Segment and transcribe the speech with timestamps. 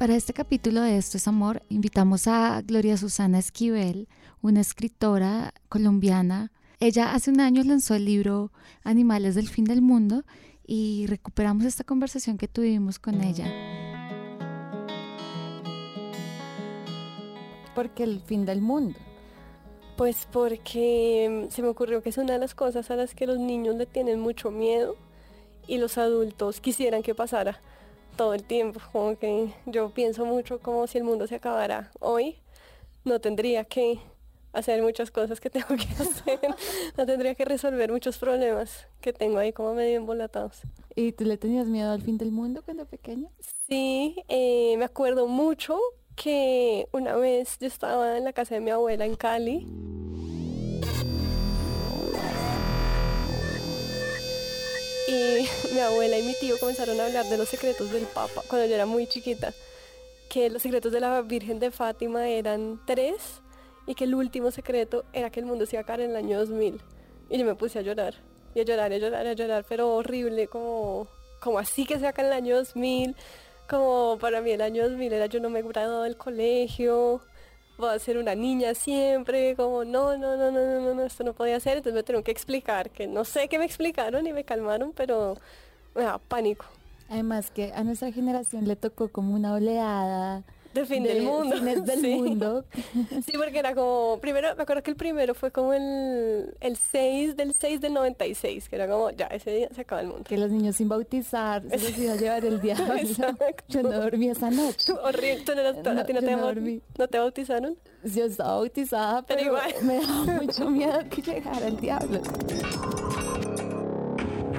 [0.00, 4.08] Para este capítulo de Esto es Amor, invitamos a Gloria Susana Esquivel,
[4.40, 6.50] una escritora colombiana.
[6.78, 8.50] Ella hace un año lanzó el libro
[8.82, 10.24] Animales del Fin del Mundo
[10.66, 13.44] y recuperamos esta conversación que tuvimos con ella.
[17.74, 18.98] ¿Por qué el fin del mundo?
[19.98, 23.38] Pues porque se me ocurrió que es una de las cosas a las que los
[23.38, 24.96] niños le tienen mucho miedo
[25.66, 27.60] y los adultos quisieran que pasara
[28.20, 28.80] todo el tiempo.
[28.92, 32.36] Como que yo pienso mucho como si el mundo se acabara hoy,
[33.02, 33.98] no tendría que
[34.52, 36.38] hacer muchas cosas que tengo que hacer,
[36.98, 40.60] no tendría que resolver muchos problemas que tengo ahí como medio embolatados.
[40.94, 43.30] ¿Y tú le tenías miedo al fin del mundo cuando pequeña?
[43.66, 45.78] Sí, eh, me acuerdo mucho
[46.14, 49.66] que una vez yo estaba en la casa de mi abuela en Cali.
[55.10, 58.68] Y mi abuela y mi tío comenzaron a hablar de los secretos del Papa cuando
[58.68, 59.52] yo era muy chiquita.
[60.28, 63.40] Que los secretos de la Virgen de Fátima eran tres
[63.88, 66.16] y que el último secreto era que el mundo se iba a caer en el
[66.16, 66.80] año 2000.
[67.28, 68.14] Y yo me puse a llorar,
[68.54, 71.08] y a llorar, y a llorar, y a llorar, pero horrible, como,
[71.40, 73.16] como así que se acá en el año 2000
[73.68, 77.20] como para mí el año 2000 era yo no me he graduado del colegio,
[77.80, 81.32] voy a ser una niña siempre, como no, no, no, no, no, no, esto no
[81.32, 84.44] podía ser, entonces me tuvieron que explicar, que no sé qué me explicaron y me
[84.44, 85.36] calmaron, pero
[85.94, 86.66] me daba pánico.
[87.08, 91.56] Además que a nuestra generación le tocó como una oleada de fin del mundo.
[91.84, 92.64] del mundo.
[93.24, 97.36] Sí, porque era como, primero, me acuerdo que el primero fue como el, el 6
[97.36, 100.24] del 6 del 96, que era como, ya, ese día se acaba el mundo.
[100.24, 102.94] Que los niños sin bautizar se los iba a llevar el diablo.
[103.68, 104.92] yo no dormí esa noche.
[104.92, 107.76] Horrible, ¿Tú no, no, te, no, ¿No te bautizaron?
[108.04, 109.74] Yo estaba bautizada, pero, igual.
[109.82, 112.20] me daba mucho miedo que llegara el diablo.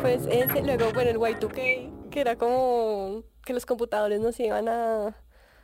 [0.01, 5.15] Pues ese, luego, bueno, el Y2K, que era como que los computadores nos iban a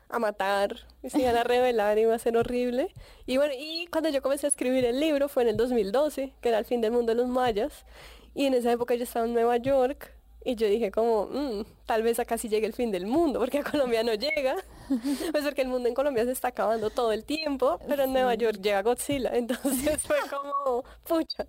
[0.10, 2.94] a matar, y se iban a revelar, iba a ser horrible.
[3.26, 6.50] Y bueno, y cuando yo comencé a escribir el libro fue en el 2012, que
[6.50, 7.86] era el fin del mundo de los mayas,
[8.34, 10.14] y en esa época yo estaba en Nueva York
[10.48, 13.58] y yo dije como, mm, tal vez acá sí llegue el fin del mundo, porque
[13.58, 14.56] a Colombia no llega.
[15.34, 18.36] Pues porque el mundo en Colombia se está acabando todo el tiempo, pero en Nueva
[18.36, 19.32] York llega Godzilla.
[19.34, 21.46] Entonces fue como, pucha,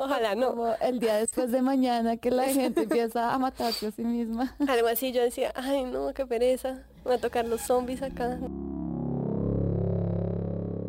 [0.00, 0.48] ojalá no.
[0.48, 4.56] Como el día después de mañana que la gente empieza a matarse a sí misma.
[4.66, 8.38] Algo así, yo decía, ay no, qué pereza, voy a tocar los zombies acá.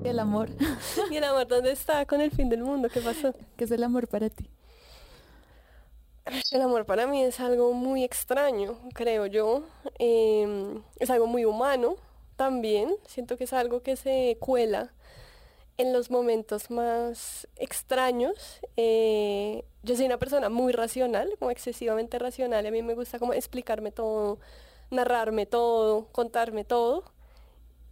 [0.03, 0.49] ¿Y el amor?
[1.11, 2.89] ¿Y el amor dónde está con el fin del mundo?
[2.89, 3.33] ¿Qué pasó?
[3.55, 4.49] ¿Qué es el amor para ti?
[6.51, 9.63] El amor para mí es algo muy extraño, creo yo.
[9.97, 11.95] Em, es algo muy humano
[12.35, 12.95] también.
[13.07, 14.91] Siento que es algo que se cuela
[15.78, 18.61] en los momentos más extraños.
[18.78, 22.66] Eh, yo soy una persona muy racional, como excesivamente racional.
[22.66, 24.39] A mí me gusta como explicarme todo,
[24.91, 27.03] narrarme todo, contarme todo.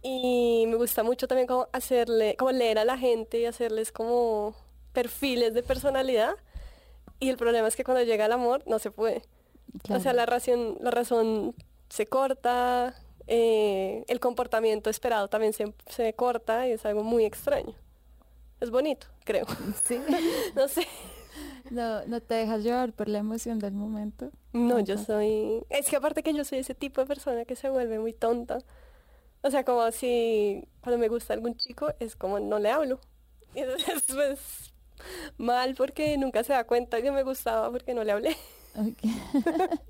[0.02, 4.54] Y me gusta mucho también como hacerle, como leer a la gente y hacerles como
[4.92, 6.36] perfiles de personalidad
[7.20, 9.22] y el problema es que cuando llega el amor no se puede.
[9.90, 11.54] O sea, la razón, la razón
[11.90, 12.94] se corta,
[13.26, 17.74] eh, el comportamiento esperado también se, se, corta y es algo muy extraño.
[18.58, 19.46] Es bonito, creo.
[19.84, 20.00] Sí.
[20.56, 20.88] no sé.
[21.70, 24.30] No, no te dejas llevar por la emoción del momento.
[24.52, 25.64] No, yo soy...
[25.70, 28.58] Es que aparte que yo soy ese tipo de persona que se vuelve muy tonta.
[29.42, 33.00] O sea, como si cuando me gusta algún chico es como no le hablo.
[33.52, 34.72] Y entonces pues
[35.38, 38.36] mal porque nunca se da cuenta que me gustaba porque no le hablé.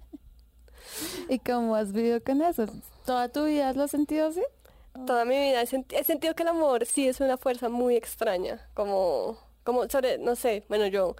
[1.28, 2.66] ¿Y cómo has vivido con eso?
[3.04, 4.42] ¿Toda tu vida lo has sentido así?
[5.06, 9.38] Toda mi vida he, sentido que el amor sí es una fuerza muy extraña, como,
[9.62, 11.16] como sobre, no sé, bueno, yo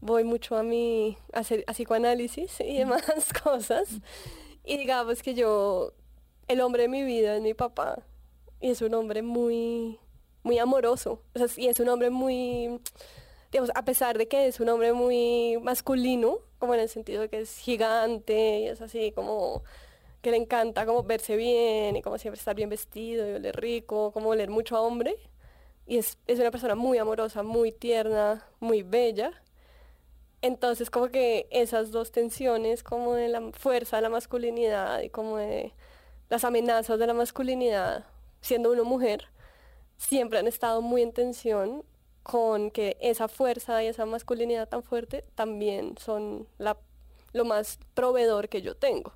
[0.00, 3.04] voy mucho a mi, a, hacer, a psicoanálisis y demás
[3.42, 3.88] cosas,
[4.64, 5.92] y digamos que yo,
[6.48, 8.02] el hombre de mi vida es mi papá,
[8.60, 9.98] y es un hombre muy,
[10.42, 12.80] muy amoroso, o sea, y es un hombre muy
[13.50, 17.28] digamos, a pesar de que es un hombre muy masculino, como en el sentido de
[17.28, 19.62] que es gigante y es así como
[20.22, 24.12] que le encanta como verse bien y como siempre estar bien vestido y oler rico,
[24.12, 25.16] como oler mucho a hombre.
[25.86, 29.32] Y es, es una persona muy amorosa, muy tierna, muy bella.
[30.42, 35.36] Entonces como que esas dos tensiones como de la fuerza de la masculinidad y como
[35.36, 35.72] de
[36.30, 38.06] las amenazas de la masculinidad,
[38.40, 39.26] siendo una mujer,
[39.98, 41.84] siempre han estado muy en tensión
[42.22, 46.76] con que esa fuerza y esa masculinidad tan fuerte también son la,
[47.32, 49.12] lo más proveedor que yo tengo.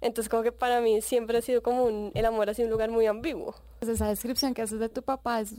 [0.00, 2.90] Entonces como que para mí siempre ha sido como un, el amor sido un lugar
[2.90, 3.54] muy ambiguo.
[3.80, 5.54] Pues esa descripción que haces de tu papá es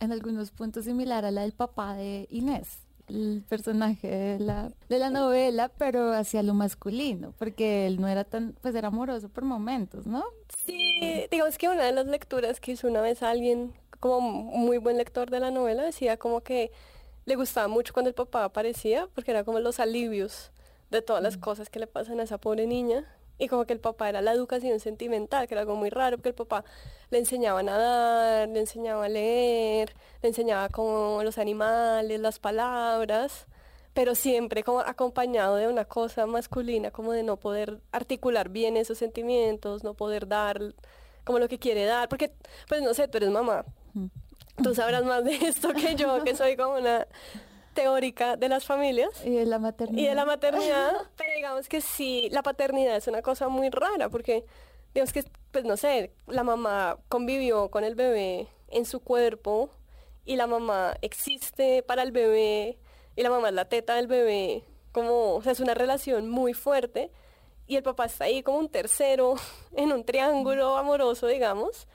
[0.00, 4.98] en algunos puntos similar a la del papá de Inés, el personaje de la, de
[4.98, 9.44] la novela, pero hacia lo masculino, porque él no era tan, pues era amoroso por
[9.44, 10.24] momentos, ¿no?
[10.64, 14.96] Sí, digamos que una de las lecturas que hizo una vez alguien, como muy buen
[14.96, 16.72] lector de la novela, decía como que
[17.24, 20.50] le gustaba mucho cuando el papá aparecía, porque era como los alivios
[20.90, 21.40] de todas las mm.
[21.40, 23.04] cosas que le pasan a esa pobre niña.
[23.42, 26.28] Y como que el papá era la educación sentimental, que era algo muy raro, porque
[26.28, 26.64] el papá
[27.10, 33.48] le enseñaba a nadar, le enseñaba a leer, le enseñaba como los animales, las palabras,
[33.94, 38.98] pero siempre como acompañado de una cosa masculina, como de no poder articular bien esos
[38.98, 40.60] sentimientos, no poder dar
[41.24, 42.30] como lo que quiere dar, porque,
[42.68, 43.64] pues no sé, tú eres mamá,
[44.62, 47.08] tú sabrás más de esto que yo, que soy como una
[47.72, 49.10] teórica de las familias.
[49.24, 50.02] Y de la maternidad.
[50.02, 54.08] Y de la maternidad, pero digamos que sí, la paternidad es una cosa muy rara,
[54.08, 54.44] porque
[54.94, 59.70] digamos que, pues no sé, la mamá convivió con el bebé en su cuerpo
[60.24, 62.78] y la mamá existe para el bebé
[63.16, 66.54] y la mamá es la teta del bebé, como, o sea, es una relación muy
[66.54, 67.10] fuerte
[67.66, 69.34] y el papá está ahí como un tercero
[69.76, 71.88] en un triángulo amoroso, digamos.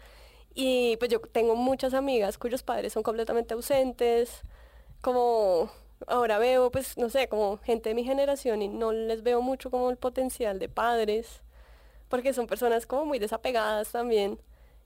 [0.53, 4.41] Y pues yo tengo muchas amigas cuyos padres son completamente ausentes,
[5.01, 5.69] como
[6.05, 9.71] ahora veo, pues, no sé, como gente de mi generación y no les veo mucho
[9.71, 11.41] como el potencial de padres,
[12.09, 14.39] porque son personas como muy desapegadas también.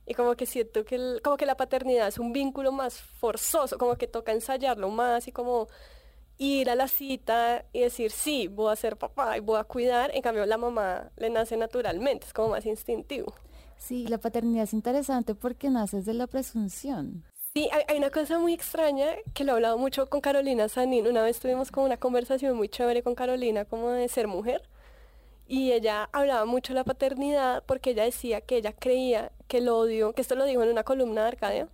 [0.05, 3.95] Y como que siento que, como que la paternidad es un vínculo más forzoso, como
[3.95, 5.67] que toca ensayarlo más y como
[6.37, 10.09] ir a la cita y decir, sí, voy a ser papá y voy a cuidar.
[10.15, 13.33] En cambio, la mamá le nace naturalmente, es como más instintivo.
[13.77, 17.23] Sí, la paternidad es interesante porque naces de la presunción.
[17.53, 21.05] Sí, hay, una cosa muy extraña que lo he hablado mucho con Carolina Sanín.
[21.05, 24.69] Una vez tuvimos como una conversación muy chévere con Carolina como de ser mujer.
[25.47, 29.67] Y ella hablaba mucho de la paternidad porque ella decía que ella creía que el
[29.67, 31.67] odio, que esto lo dijo en una columna de Arcadia,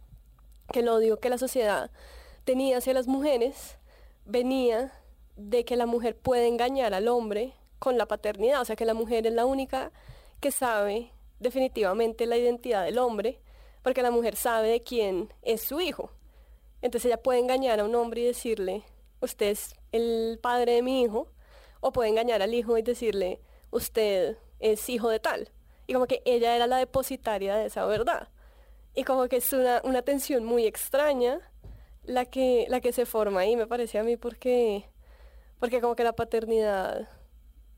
[0.73, 1.91] que el odio que la sociedad
[2.43, 3.77] tenía hacia las mujeres
[4.25, 4.91] venía
[5.35, 8.95] de que la mujer puede engañar al hombre con la paternidad, o sea que la
[8.95, 9.91] mujer es la única
[10.39, 13.41] que sabe definitivamente la identidad del hombre,
[13.87, 16.11] porque la mujer sabe de quién es su hijo.
[16.81, 18.83] Entonces ella puede engañar a un hombre y decirle,
[19.21, 21.29] usted es el padre de mi hijo,
[21.79, 23.39] o puede engañar al hijo y decirle,
[23.71, 25.51] usted es hijo de tal.
[25.87, 28.27] Y como que ella era la depositaria de esa verdad.
[28.93, 31.39] Y como que es una, una tensión muy extraña
[32.03, 34.83] la que, la que se forma ahí, me parece a mí, porque,
[35.61, 37.07] porque como que la paternidad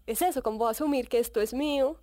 [0.07, 1.99] es eso, como asumir que esto es mío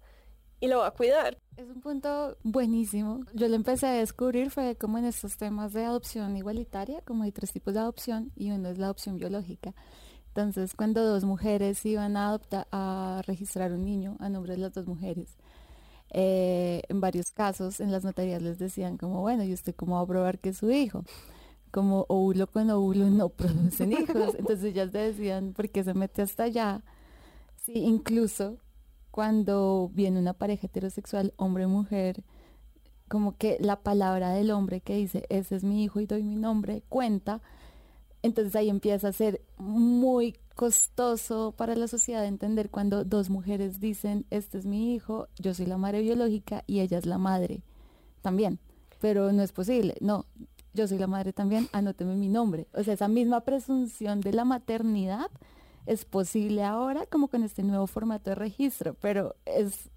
[0.60, 1.38] y lo voy a cuidar.
[1.56, 3.20] Es un punto buenísimo.
[3.32, 7.32] Yo lo empecé a descubrir fue como en estos temas de adopción igualitaria, como hay
[7.32, 9.74] tres tipos de adopción y uno es la adopción biológica.
[10.28, 14.74] Entonces, cuando dos mujeres iban a adoptar, a registrar un niño a nombre de las
[14.74, 15.34] dos mujeres,
[16.10, 20.02] eh, en varios casos en las notarías les decían como, bueno, ¿y usted cómo va
[20.02, 21.04] a probar que es su hijo?
[21.70, 24.34] Como óvulo con óvulo no producen hijos.
[24.38, 26.82] Entonces ellas decían, ¿por qué se mete hasta allá?
[27.64, 28.58] Sí, incluso
[29.16, 32.22] cuando viene una pareja heterosexual, hombre-mujer,
[33.08, 36.36] como que la palabra del hombre que dice, ese es mi hijo y doy mi
[36.36, 37.40] nombre, cuenta,
[38.22, 44.26] entonces ahí empieza a ser muy costoso para la sociedad entender cuando dos mujeres dicen,
[44.28, 47.62] este es mi hijo, yo soy la madre biológica y ella es la madre
[48.20, 48.58] también,
[49.00, 50.26] pero no es posible, no,
[50.74, 52.66] yo soy la madre también, anóteme mi nombre.
[52.74, 55.30] O sea, esa misma presunción de la maternidad
[55.86, 59.90] es posible ahora como con este nuevo formato de registro, pero es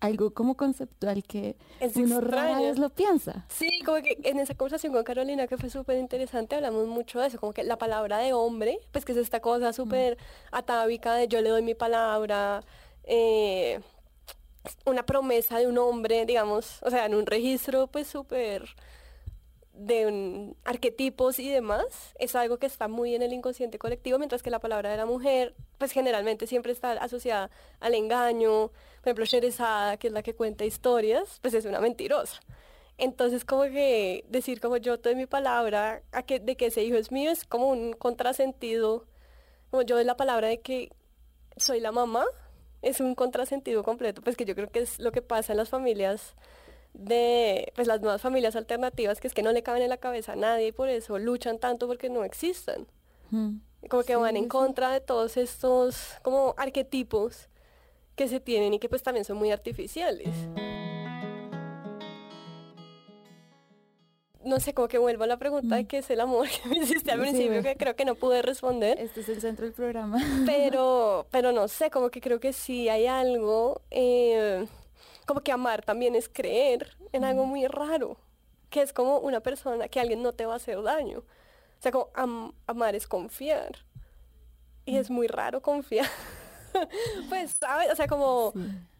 [0.00, 1.56] algo como conceptual que
[1.94, 3.46] uno rara vez lo piensa.
[3.48, 7.28] Sí, como que en esa conversación con Carolina que fue súper interesante hablamos mucho de
[7.28, 10.18] eso, como que la palabra de hombre, pues que es esta cosa súper
[10.52, 12.62] atávica de yo le doy mi palabra,
[13.04, 13.80] eh,
[14.84, 18.76] una promesa de un hombre, digamos, o sea, en un registro pues súper
[19.76, 24.50] de arquetipos y demás es algo que está muy en el inconsciente colectivo, mientras que
[24.50, 28.68] la palabra de la mujer, pues generalmente siempre está asociada al engaño.
[28.68, 32.40] Por ejemplo, Sherezada, que es la que cuenta historias, pues es una mentirosa.
[32.98, 36.96] Entonces, como que decir como yo doy mi palabra a que, de que ese hijo
[36.96, 39.04] es mío es como un contrasentido.
[39.70, 40.90] Como yo doy la palabra de que
[41.56, 42.24] soy la mamá,
[42.82, 45.68] es un contrasentido completo, pues que yo creo que es lo que pasa en las
[45.68, 46.34] familias
[46.96, 50.32] de pues las nuevas familias alternativas que es que no le caben en la cabeza
[50.32, 52.86] a nadie y por eso luchan tanto porque no existan.
[53.88, 57.48] Como que van en contra de todos estos como arquetipos
[58.14, 60.30] que se tienen y que pues también son muy artificiales.
[64.42, 66.78] No sé, como que vuelvo a la pregunta de qué es el amor que me
[66.78, 68.98] hiciste al principio, que creo que no pude responder.
[69.00, 70.18] Este es el centro del programa.
[70.46, 74.66] Pero, pero no sé, como que creo que sí hay algo eh,
[75.26, 78.16] como que amar también es creer en algo muy raro,
[78.70, 81.18] que es como una persona que alguien no te va a hacer daño.
[81.18, 82.10] O sea, como
[82.66, 83.84] amar es confiar.
[84.86, 86.06] y es muy raro confiar.
[87.28, 87.92] pues, ¿sabes?
[87.92, 88.52] O sea, como,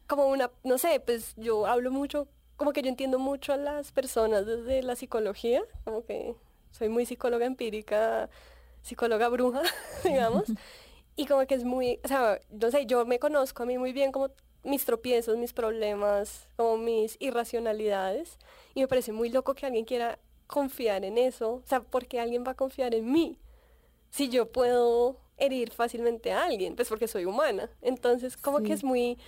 [0.07, 3.93] como una, no sé, pues yo hablo mucho, como que yo entiendo mucho a las
[3.93, 6.35] personas desde la psicología, como que
[6.73, 8.29] soy muy psicóloga empírica,
[8.83, 9.63] psicóloga bruja,
[10.05, 10.45] digamos.
[11.19, 13.95] Y como que es muy, o sea, no sé, yo me conozco a mí muy
[13.95, 14.29] bien como
[14.67, 18.39] mis tropiezos, mis problemas, como mis irracionalidades.
[18.75, 21.55] Y me parece muy loco que alguien quiera confiar en eso.
[21.55, 23.39] O sea, porque alguien va a confiar en mí.
[24.11, 27.71] Si yo puedo herir fácilmente a alguien, pues porque soy humana.
[27.83, 29.19] Entonces, como que es muy,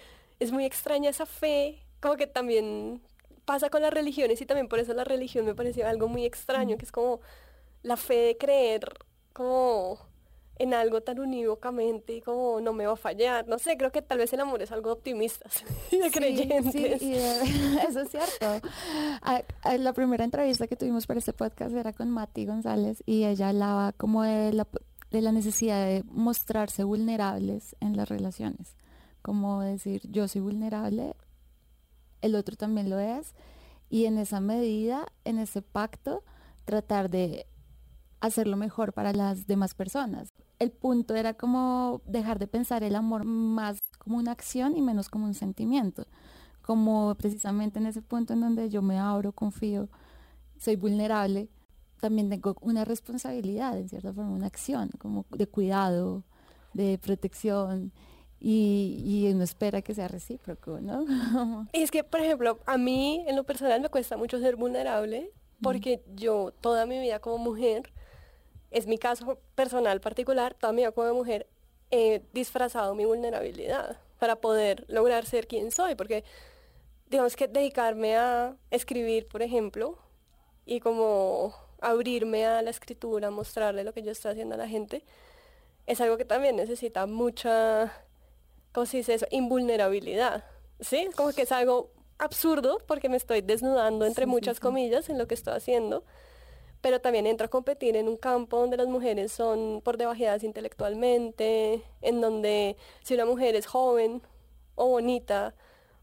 [0.40, 3.02] es muy extraña esa fe, como que también
[3.44, 6.76] pasa con las religiones y también por eso la religión me pareció algo muy extraño,
[6.76, 7.20] que es como
[7.82, 8.92] la fe de creer
[9.32, 10.07] como
[10.58, 13.46] en algo tan unívocamente y como no me va a fallar.
[13.46, 15.48] No sé, creo que tal vez el amor es algo optimista,
[15.90, 17.00] de creyentes.
[17.00, 17.14] Sí,
[17.88, 18.68] eso es cierto.
[19.78, 23.92] la primera entrevista que tuvimos para este podcast era con Mati González y ella hablaba
[23.92, 24.66] como de la,
[25.10, 28.76] de la necesidad de mostrarse vulnerables en las relaciones.
[29.22, 31.14] Como decir, yo soy vulnerable,
[32.20, 33.34] el otro también lo es.
[33.90, 36.22] Y en esa medida, en ese pacto,
[36.64, 37.46] tratar de
[38.20, 40.32] hacerlo mejor para las demás personas.
[40.58, 45.08] El punto era como dejar de pensar el amor más como una acción y menos
[45.08, 46.06] como un sentimiento.
[46.62, 49.88] Como precisamente en ese punto en donde yo me abro, confío,
[50.58, 51.48] soy vulnerable,
[52.00, 56.24] también tengo una responsabilidad, en cierta forma, una acción como de cuidado,
[56.74, 57.92] de protección.
[58.40, 61.04] Y, y, uno espera que sea recíproco, ¿no?
[61.72, 65.32] y es que, por ejemplo, a mí en lo personal me cuesta mucho ser vulnerable
[65.60, 67.92] porque yo toda mi vida como mujer
[68.70, 71.46] es mi caso personal particular, toda mi vida como mujer
[71.90, 76.24] he disfrazado mi vulnerabilidad para poder lograr ser quien soy, porque
[77.08, 79.98] digamos que dedicarme a escribir, por ejemplo,
[80.66, 85.04] y como abrirme a la escritura, mostrarle lo que yo estoy haciendo a la gente,
[85.86, 87.92] es algo que también necesita mucha,
[88.72, 89.26] ¿cómo se dice eso?
[89.30, 90.44] Invulnerabilidad,
[90.80, 91.08] ¿sí?
[91.16, 95.34] Como que es algo absurdo porque me estoy desnudando entre muchas comillas en lo que
[95.34, 96.04] estoy haciendo
[96.80, 101.82] pero también entra a competir en un campo donde las mujeres son por debajeadas intelectualmente,
[102.02, 104.22] en donde si una mujer es joven
[104.74, 105.54] o bonita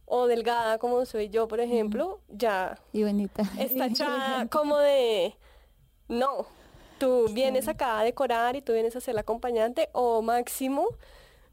[0.05, 3.43] o delgada como soy yo, por ejemplo, ya y bonita.
[3.57, 5.35] está echada como de
[6.07, 6.45] no,
[6.99, 10.89] tú vienes acá a decorar y tú vienes a ser la acompañante o máximo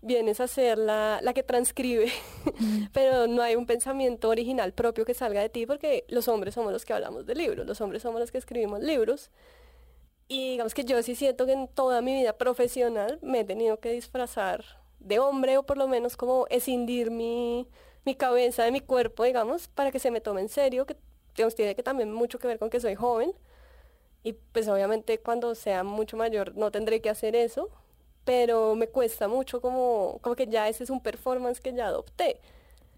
[0.02, 2.12] vienes a ser la, la que transcribe,
[2.92, 6.72] pero no hay un pensamiento original propio que salga de ti porque los hombres somos
[6.72, 9.30] los que hablamos de libros, los hombres somos los que escribimos libros.
[10.28, 13.78] Y digamos que yo sí siento que en toda mi vida profesional me he tenido
[13.80, 14.64] que disfrazar
[14.98, 17.68] de hombre o por lo menos como escindir mi,
[18.04, 20.96] mi cabeza de mi cuerpo, digamos, para que se me tome en serio, que
[21.36, 23.32] digamos, tiene que también mucho que ver con que soy joven.
[24.24, 27.70] Y pues obviamente cuando sea mucho mayor no tendré que hacer eso,
[28.24, 32.40] pero me cuesta mucho como, como que ya ese es un performance que ya adopté.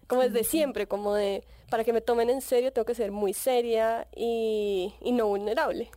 [0.07, 3.33] Como desde siempre, como de, para que me tomen en serio tengo que ser muy
[3.33, 5.89] seria y, y no vulnerable.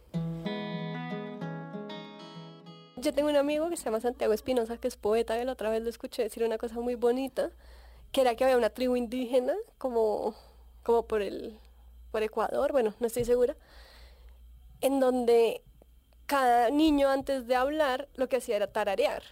[2.96, 5.70] Yo tengo un amigo que se llama Santiago Espinosa, que es poeta, y la otra
[5.70, 7.50] vez lo escuché decir una cosa muy bonita,
[8.10, 10.34] que era que había una tribu indígena como,
[10.82, 11.58] como por, el,
[12.10, 13.56] por Ecuador, bueno, no estoy segura,
[14.80, 15.62] en donde
[16.28, 19.22] cada niño antes de hablar lo que hacía era tararear.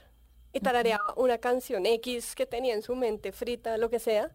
[0.54, 4.34] Y tarareaba una canción X que tenía en su mente, frita, lo que sea.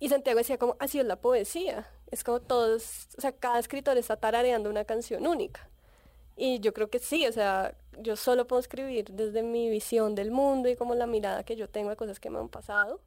[0.00, 1.88] Y Santiago decía como, así es la poesía.
[2.10, 5.68] Es como todos, o sea, cada escritor está tarareando una canción única.
[6.36, 10.32] Y yo creo que sí, o sea, yo solo puedo escribir desde mi visión del
[10.32, 13.00] mundo y como la mirada que yo tengo de cosas que me han pasado.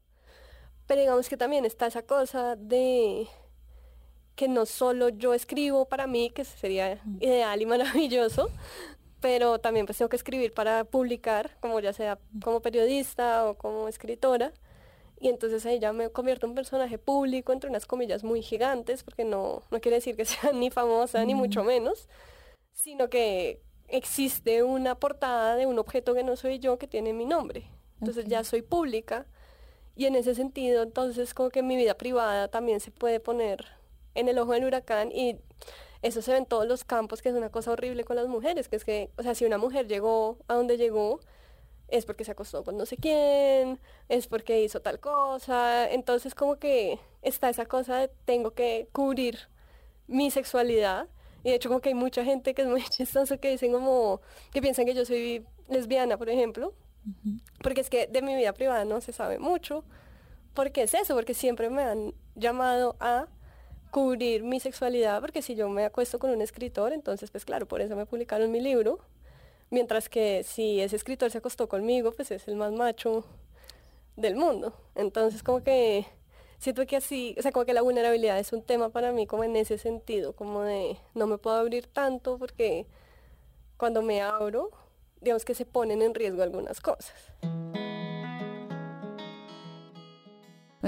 [0.88, 3.27] Pero digamos que también está esa cosa de
[4.38, 8.50] que no solo yo escribo para mí, que sería ideal y maravilloso,
[9.20, 13.88] pero también pues tengo que escribir para publicar, como ya sea como periodista o como
[13.89, 14.53] escritora.
[15.20, 19.03] Y entonces ahí ya me convierto en un personaje público, entre unas comillas muy gigantes,
[19.03, 22.08] porque no, no quiere decir que sea ni famosa, ni mucho menos,
[22.72, 27.25] sino que existe una portada de un objeto que no soy yo, que tiene mi
[27.25, 27.72] nombre.
[28.00, 29.25] Entonces ya soy pública.
[29.96, 33.76] Y en ese sentido, entonces como que mi vida privada también se puede poner
[34.17, 35.38] en el ojo del huracán y
[36.01, 38.67] eso se ve en todos los campos, que es una cosa horrible con las mujeres,
[38.67, 41.19] que es que, o sea, si una mujer llegó a donde llegó,
[41.88, 46.57] es porque se acostó con no sé quién, es porque hizo tal cosa, entonces como
[46.57, 49.50] que está esa cosa de tengo que cubrir
[50.07, 51.07] mi sexualidad,
[51.43, 54.21] y de hecho como que hay mucha gente que es muy chistosa que dicen como,
[54.51, 56.74] que piensan que yo soy lesbiana, por ejemplo,
[57.63, 59.86] porque es que de mi vida privada no se sabe mucho,
[60.53, 63.27] porque es eso, porque siempre me han llamado a
[63.91, 67.82] cubrir mi sexualidad, porque si yo me acuesto con un escritor, entonces pues claro, por
[67.82, 69.00] eso me publicaron mi libro,
[69.70, 73.25] Mientras que si ese escritor se acostó conmigo, pues es el más macho
[74.15, 74.74] del mundo.
[74.96, 76.06] Entonces como que
[76.58, 79.44] siento que así, o sea, como que la vulnerabilidad es un tema para mí como
[79.44, 82.88] en ese sentido, como de no me puedo abrir tanto porque
[83.75, 84.72] cuando me abro,
[85.20, 87.34] digamos que se ponen en riesgo algunas cosas.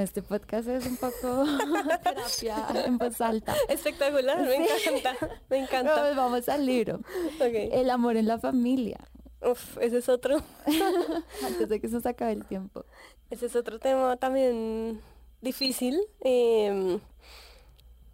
[0.01, 1.45] Este podcast es un poco
[2.03, 3.53] terapia en voz alta.
[3.67, 5.15] Espectacular, me encanta,
[5.49, 6.01] me encanta.
[6.01, 7.01] Pues vamos al libro.
[7.39, 8.97] El amor en la familia.
[9.41, 10.41] Uf, ese es otro.
[11.45, 12.85] Antes de que se nos acabe el tiempo.
[13.29, 15.01] Ese es otro tema también
[15.41, 15.99] difícil.
[16.21, 17.01] Em,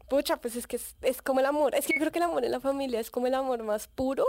[0.10, 1.76] pucha, pues es que es, como el amor.
[1.76, 3.88] Es que yo creo que el amor en la familia es como el amor más
[3.88, 4.26] puro.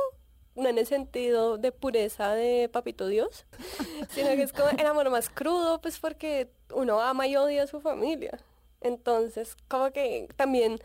[0.56, 3.46] No en el sentido de pureza de papito Dios,
[4.10, 7.66] sino que es como el amor más crudo, pues porque uno ama y odia a
[7.66, 8.38] su familia.
[8.80, 10.78] Entonces, como que también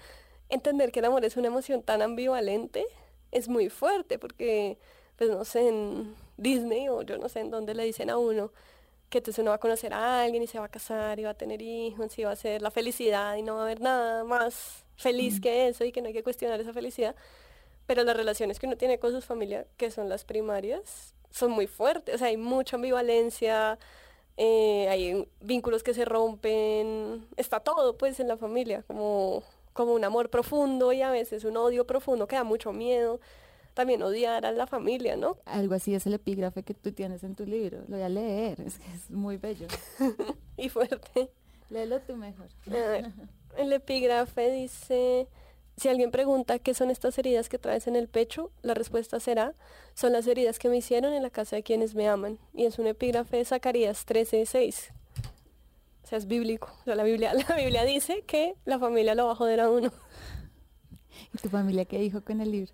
[0.49, 2.85] entender que el amor es una emoción tan ambivalente
[3.31, 4.77] es muy fuerte, porque,
[5.15, 8.51] pues no sé, en Disney o yo no sé en dónde le dicen a uno,
[9.09, 11.31] que entonces uno va a conocer a alguien y se va a casar y va
[11.31, 14.23] a tener hijos y va a ser la felicidad y no va a haber nada
[14.23, 17.15] más feliz que eso y que no hay que cuestionar esa felicidad.
[17.91, 21.67] Pero las relaciones que uno tiene con sus familias, que son las primarias, son muy
[21.67, 22.15] fuertes.
[22.15, 23.77] O sea, hay mucha ambivalencia,
[24.37, 29.43] eh, hay vínculos que se rompen, está todo pues en la familia, como,
[29.73, 33.19] como un amor profundo y a veces un odio profundo que da mucho miedo
[33.73, 35.35] también odiar a la familia, ¿no?
[35.43, 37.79] Algo así es el epígrafe que tú tienes en tu libro.
[37.89, 39.67] Lo voy a leer, es que es muy bello.
[40.55, 41.29] y fuerte.
[41.69, 42.47] Léelo tú mejor.
[43.57, 45.27] el epígrafe dice,
[45.81, 49.55] si alguien pregunta qué son estas heridas que traes en el pecho, la respuesta será,
[49.95, 52.37] son las heridas que me hicieron en la casa de quienes me aman.
[52.53, 54.91] Y es un epígrafe de Zacarías 13:6.
[56.03, 56.71] O sea, es bíblico.
[56.85, 59.91] La Biblia, la Biblia dice que la familia lo va a joder a uno.
[61.33, 62.73] ¿Y tu familia qué dijo con el libro?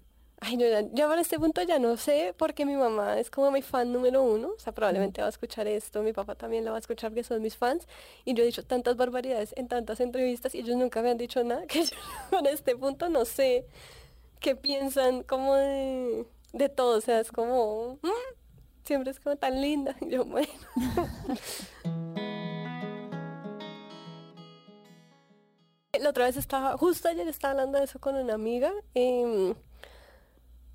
[0.49, 3.61] Ay, no, ya para este punto ya no sé, porque mi mamá es como mi
[3.61, 6.77] fan número uno, o sea, probablemente va a escuchar esto, mi papá también lo va
[6.77, 7.85] a escuchar porque son mis fans,
[8.23, 11.43] y yo he dicho tantas barbaridades en tantas entrevistas y ellos nunca me han dicho
[11.43, 11.97] nada, que yo
[12.31, 13.65] para este punto no sé
[14.39, 18.35] qué piensan como de, de todo, o sea, es como, mm,
[18.85, 20.47] siempre es como tan linda, yo bueno.
[25.99, 28.71] La otra vez estaba, justo ayer estaba hablando de eso con una amiga.
[28.93, 29.55] Eh,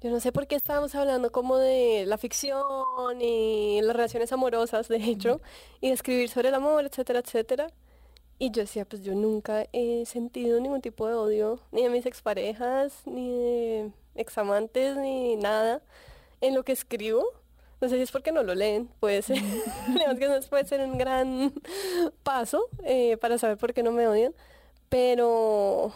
[0.02, 2.64] yo no sé por qué estábamos hablando como de la ficción
[3.20, 5.40] y las relaciones amorosas, de hecho,
[5.80, 7.68] y escribir sobre el amor, etcétera, etcétera.
[8.38, 12.06] Y yo decía, pues yo nunca he sentido ningún tipo de odio, ni de mis
[12.06, 15.82] exparejas, ni de examantes, ni nada
[16.40, 17.24] en lo que escribo.
[17.80, 19.38] No sé si es porque no lo leen, puede ser.
[20.18, 21.52] Que eso puede ser un gran
[22.24, 24.34] paso eh, para saber por qué no me odian.
[24.88, 25.92] Pero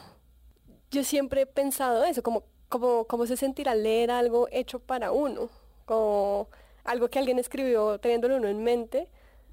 [0.93, 5.49] yo siempre he pensado eso, como como, cómo se sentirá leer algo hecho para uno,
[5.85, 6.49] como
[6.85, 9.09] algo que alguien escribió teniéndolo uno en mente,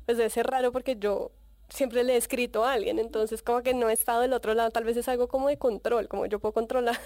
[0.06, 1.32] pues debe ser raro porque yo
[1.70, 4.70] siempre le he escrito a alguien, entonces como que no he estado del otro lado,
[4.72, 7.00] tal vez es algo como de control, como yo puedo controlar.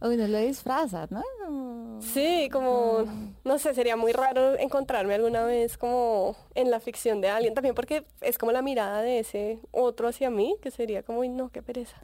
[0.00, 2.00] Uno lo disfraza, ¿no?
[2.02, 3.04] Sí, como,
[3.44, 7.74] no sé, sería muy raro encontrarme alguna vez como en la ficción de alguien, también
[7.74, 11.48] porque es como la mirada de ese otro hacia mí, que sería como, uy, no,
[11.48, 11.96] qué pereza.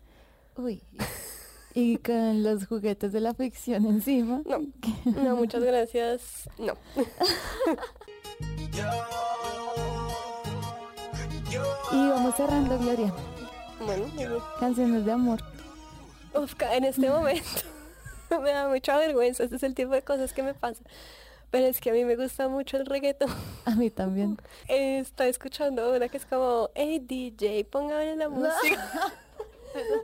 [0.56, 0.82] Uy,
[1.74, 4.42] y con los juguetes de la ficción encima.
[4.44, 4.60] No,
[5.04, 6.48] no, muchas gracias.
[6.58, 6.74] No.
[11.92, 13.12] y vamos cerrando, Gloria.
[13.84, 14.06] Bueno,
[14.60, 15.40] canciones de amor.
[16.34, 17.50] Uf, en este momento
[18.42, 19.44] me da mucha vergüenza.
[19.44, 20.82] Este es el tipo de cosas que me pasa.
[21.50, 23.28] Pero es que a mí me gusta mucho el reggaetón.
[23.66, 24.38] A mí también.
[24.68, 29.12] Estoy escuchando una que es como, hey DJ, póngame la música.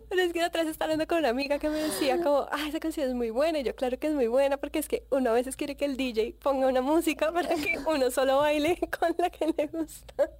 [0.09, 2.67] Pero es que otra vez estaba hablando con una amiga que me decía como, ah,
[2.69, 3.59] esa canción es muy buena.
[3.59, 5.85] Y yo, claro que es muy buena porque es que uno a veces quiere que
[5.85, 10.31] el DJ ponga una música para que uno solo baile con la que le gusta.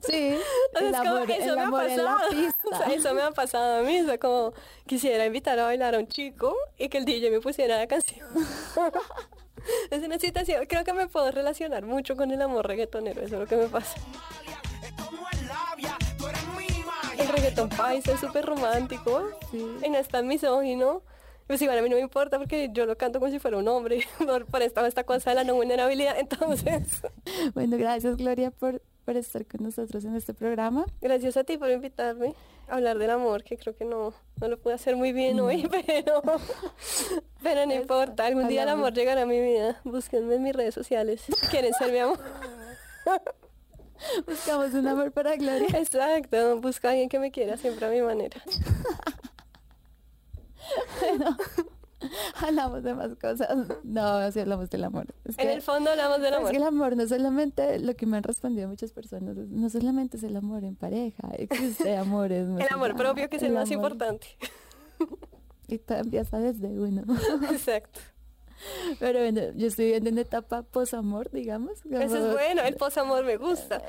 [0.00, 0.36] Sí,
[0.80, 2.18] el amor, eso me ha pasado.
[2.92, 4.00] eso me ha pasado a mí.
[4.00, 4.52] O sea, como
[4.86, 8.26] quisiera invitar a bailar a un chico y que el DJ me pusiera la canción.
[9.90, 13.40] es una situación, creo que me puedo relacionar mucho con el amor reggaetonero, eso es
[13.40, 13.96] lo que me pasa
[15.44, 15.73] el
[17.34, 21.02] reggaetón paisa es súper romántico y no es tan misógino.
[21.46, 23.68] Pues igual a mí no me importa porque yo lo canto como si fuera un
[23.68, 24.06] hombre
[24.50, 26.18] por, esta, esta cosa de la no vulnerabilidad.
[26.18, 27.02] Entonces.
[27.54, 30.86] Bueno, gracias Gloria por, por estar con nosotros en este programa.
[31.00, 32.34] Gracias a ti por invitarme
[32.68, 35.68] a hablar del amor, que creo que no, no lo pude hacer muy bien hoy,
[35.86, 36.22] pero,
[37.42, 38.26] pero no importa.
[38.26, 39.80] Algún día el amor llegará a mi vida.
[39.84, 42.18] Búsquenme en mis redes sociales quieren ser mi amor.
[44.26, 45.68] Buscamos un amor para Gloria.
[45.78, 48.40] Exacto, busca a alguien que me quiera siempre a mi manera.
[51.00, 51.36] bueno,
[52.36, 53.48] hablamos de más cosas.
[53.82, 55.06] No, sí hablamos del amor.
[55.36, 56.46] en el fondo hablamos del amor.
[56.46, 60.16] Es que el amor no solamente, lo que me han respondido muchas personas, no solamente
[60.16, 62.48] es el amor en pareja, existe amores.
[62.48, 64.26] el amor propio que es el, más importante.
[65.68, 67.04] Y todo empieza desde uno.
[67.50, 68.00] Exacto.
[68.98, 71.84] Pero bueno, yo estoy viendo una etapa posamor, digamos.
[71.86, 73.82] Eso es bueno, el posamor me gusta.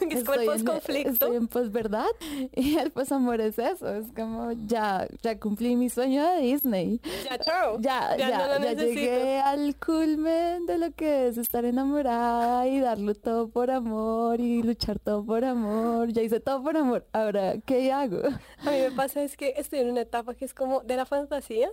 [0.00, 1.10] es como el posconflicto.
[1.10, 2.06] Estoy en posverdad
[2.54, 7.00] y el posamor es eso, es como ya, ya cumplí mi sueño de Disney.
[7.24, 7.78] Ya, chao.
[7.80, 13.14] Ya, ya, ya, ya llegué al culmen de lo que es estar enamorada y darlo
[13.14, 16.12] todo por amor y luchar todo por amor.
[16.12, 17.06] Ya hice todo por amor.
[17.12, 18.22] Ahora, ¿qué hago?
[18.64, 21.06] A mí me pasa es que estoy en una etapa que es como de la
[21.06, 21.70] fantasía.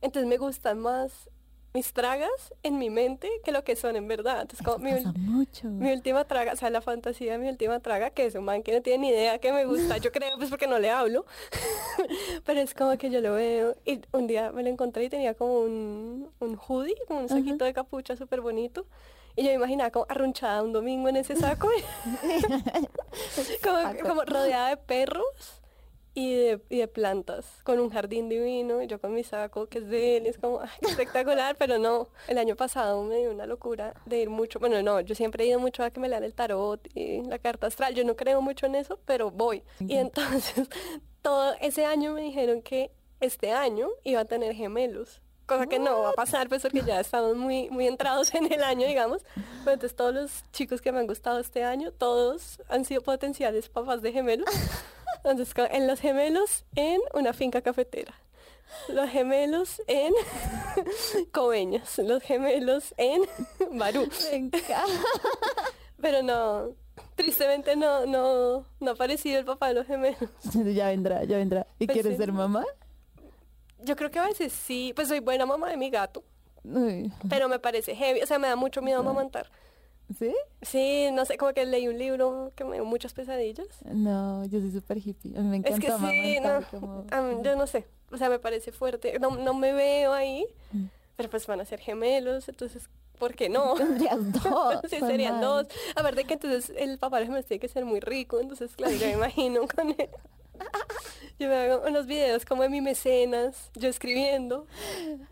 [0.00, 1.30] Entonces me gusta más
[1.74, 4.46] mis tragas en mi mente que lo que son en verdad.
[4.52, 4.92] Es como mi,
[5.64, 8.62] mi, última traga, o sea, la fantasía de mi última traga, que es un man
[8.62, 11.24] que no tiene ni idea que me gusta, yo creo pues porque no le hablo,
[12.44, 15.34] pero es como que yo lo veo y un día me lo encontré y tenía
[15.34, 18.86] como un, un hoodie, como un saquito de capucha súper bonito.
[19.34, 21.70] Y yo me imaginaba como arrunchada un domingo en ese saco,
[23.64, 25.61] como, como rodeada de perros
[26.14, 29.78] y de, y de, plantas, con un jardín divino, y yo con mi saco que
[29.78, 33.94] es de él, es como espectacular, pero no, el año pasado me dio una locura
[34.04, 36.34] de ir mucho, bueno, no, yo siempre he ido mucho a que me lean el
[36.34, 39.62] tarot y la carta astral, yo no creo mucho en eso, pero voy.
[39.80, 40.68] Y entonces,
[41.22, 45.22] todo ese año me dijeron que este año iba a tener gemelos.
[45.46, 48.62] Cosa que no va a pasar, pues porque ya estamos muy, muy entrados en el
[48.62, 49.24] año, digamos.
[49.64, 53.68] Pero entonces todos los chicos que me han gustado este año, todos han sido potenciales
[53.68, 54.48] papás de gemelos.
[55.24, 58.14] Entonces, en los gemelos en una finca cafetera.
[58.88, 60.12] Los gemelos en
[61.32, 61.98] Coveñas.
[61.98, 63.22] Los gemelos en
[63.78, 64.08] Barú.
[66.00, 66.70] Pero no,
[67.14, 70.30] tristemente no, no, no ha aparecido el papá de los gemelos.
[70.52, 71.66] Ya vendrá, ya vendrá.
[71.78, 72.64] ¿Y pues quieres ser mamá?
[73.78, 74.92] Yo creo que a veces sí.
[74.96, 76.24] Pues soy buena mamá de mi gato.
[77.28, 78.22] Pero me parece heavy.
[78.22, 79.50] O sea, me da mucho miedo amamantar.
[80.18, 80.34] ¿Sí?
[80.60, 83.66] Sí, no sé, como que leí un libro que me dio muchas pesadillas.
[83.84, 85.36] No, yo soy súper hippie.
[85.36, 85.78] A mí me encanta.
[85.78, 87.86] Es que sí, no, yo no sé.
[88.10, 89.18] O sea, me parece fuerte.
[89.18, 90.84] No, no me veo ahí, mm.
[91.16, 93.74] pero pues van a ser gemelos, entonces, ¿por qué no?
[93.76, 94.80] Tendrías dos.
[94.90, 95.66] sí, serían dos.
[95.96, 98.76] A ver, de que entonces el papá de gemelos tiene que ser muy rico, entonces,
[98.76, 100.10] claro, yo me imagino con él.
[101.42, 104.64] Yo me hago unos videos como de mi mecenas, yo escribiendo,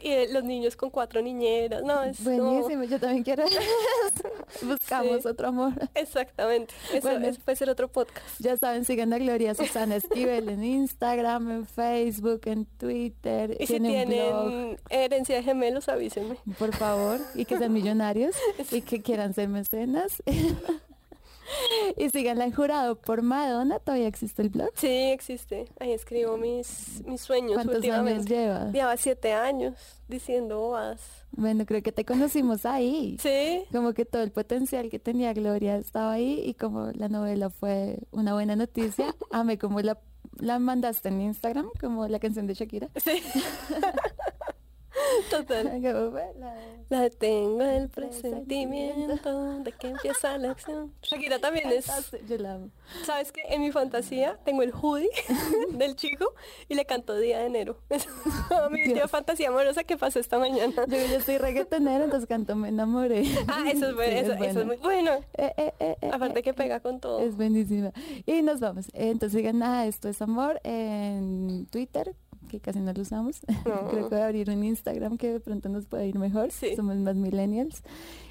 [0.00, 1.84] y los niños con cuatro niñeras.
[1.84, 3.44] No, es Buenísimo, yo también quiero.
[4.62, 5.72] Buscamos otro amor.
[5.94, 6.74] Exactamente.
[6.92, 7.08] Eso,
[7.44, 8.26] puede ser otro podcast.
[8.40, 13.56] Ya saben, sigan a Gloria Susana Esquivel en Instagram, en Facebook, en Twitter.
[13.60, 16.38] Y si tienen herencia de gemelos, avísenme.
[16.58, 18.34] Por favor, y que sean millonarios
[18.72, 20.20] y que quieran ser mecenas.
[21.96, 23.78] y síganla en jurado por Madonna.
[23.78, 24.70] ¿Todavía existe el blog?
[24.74, 25.66] Sí, existe.
[25.78, 28.12] Ahí escribo mis, mis sueños ¿Cuántos últimamente.
[28.14, 28.72] años llevas?
[28.72, 29.74] Lleva siete años
[30.08, 31.00] diciendo boas.
[31.32, 33.16] Bueno, creo que te conocimos ahí.
[33.22, 33.64] Sí.
[33.72, 37.98] Como que todo el potencial que tenía Gloria estaba ahí y como la novela fue
[38.10, 39.98] una buena noticia, amé como la,
[40.38, 42.88] la mandaste en Instagram, como la canción de Shakira.
[42.96, 43.22] Sí.
[45.30, 45.80] Total.
[46.88, 50.92] La tengo el presentimiento de que empieza la acción.
[51.02, 51.86] Shakira también es.
[52.28, 52.70] Yo la amo.
[53.04, 55.08] ¿Sabes que En mi fantasía tengo el hoodie
[55.70, 56.34] del chico
[56.68, 57.76] y le canto Día de Enero.
[58.70, 60.84] mi última fantasía amorosa que pasó esta mañana.
[60.88, 63.24] Yo, yo soy reggaetonera, entonces canto Me enamoré.
[63.46, 65.12] Ah, eso es bueno, eso, es, muy bueno.
[65.34, 67.20] Eh, eh, eh, Aparte que pega con todo.
[67.20, 67.92] Es buenísima.
[68.26, 68.86] Y nos vamos.
[68.94, 72.16] Entonces digan, nada, esto es amor en Twitter
[72.50, 73.40] que casi no lo usamos.
[73.64, 76.50] Creo que voy a abrir un Instagram que de pronto nos puede ir mejor.
[76.50, 77.82] Somos más millennials.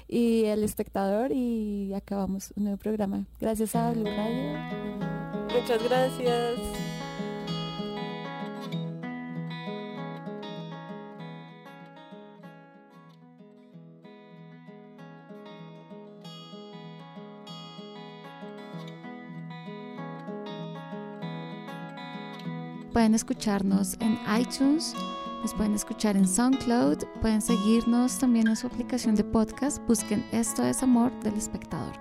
[0.08, 3.26] Y el espectador y acabamos un nuevo programa.
[3.40, 4.58] Gracias a Blue Radio.
[5.52, 6.90] Muchas gracias.
[22.92, 24.94] Pueden escucharnos en iTunes,
[25.42, 29.84] nos pueden escuchar en SoundCloud, pueden seguirnos también en su aplicación de podcast.
[29.86, 31.94] Busquen Esto es Amor del Espectador.